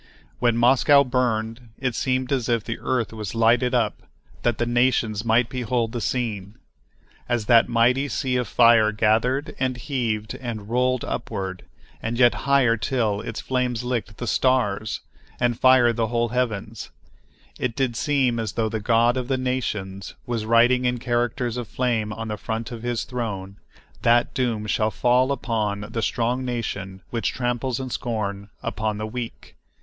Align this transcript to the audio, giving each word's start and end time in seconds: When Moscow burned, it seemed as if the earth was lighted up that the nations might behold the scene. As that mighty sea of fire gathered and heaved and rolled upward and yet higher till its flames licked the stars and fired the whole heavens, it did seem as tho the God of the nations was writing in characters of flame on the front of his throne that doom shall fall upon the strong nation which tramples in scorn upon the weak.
When 0.39 0.57
Moscow 0.57 1.03
burned, 1.03 1.69
it 1.77 1.93
seemed 1.93 2.31
as 2.31 2.49
if 2.49 2.63
the 2.63 2.79
earth 2.79 3.13
was 3.13 3.35
lighted 3.35 3.75
up 3.75 4.01
that 4.41 4.57
the 4.57 4.65
nations 4.65 5.23
might 5.23 5.47
behold 5.47 5.91
the 5.91 6.01
scene. 6.01 6.55
As 7.29 7.45
that 7.45 7.69
mighty 7.69 8.07
sea 8.07 8.35
of 8.37 8.47
fire 8.47 8.91
gathered 8.91 9.55
and 9.59 9.77
heaved 9.77 10.33
and 10.33 10.67
rolled 10.71 11.05
upward 11.05 11.65
and 12.01 12.17
yet 12.17 12.33
higher 12.49 12.77
till 12.77 13.21
its 13.21 13.41
flames 13.41 13.83
licked 13.83 14.17
the 14.17 14.25
stars 14.25 15.01
and 15.39 15.59
fired 15.59 15.97
the 15.97 16.07
whole 16.07 16.29
heavens, 16.29 16.89
it 17.59 17.75
did 17.75 17.95
seem 17.95 18.39
as 18.39 18.53
tho 18.53 18.69
the 18.69 18.79
God 18.79 19.17
of 19.17 19.27
the 19.27 19.37
nations 19.37 20.15
was 20.25 20.45
writing 20.47 20.83
in 20.85 20.97
characters 20.97 21.57
of 21.57 21.67
flame 21.67 22.11
on 22.11 22.27
the 22.29 22.37
front 22.37 22.71
of 22.71 22.81
his 22.81 23.03
throne 23.03 23.57
that 24.01 24.33
doom 24.33 24.65
shall 24.65 24.89
fall 24.89 25.31
upon 25.31 25.81
the 25.91 26.01
strong 26.01 26.43
nation 26.43 27.03
which 27.11 27.31
tramples 27.33 27.79
in 27.79 27.91
scorn 27.91 28.49
upon 28.63 28.97
the 28.97 29.05
weak. 29.05 29.55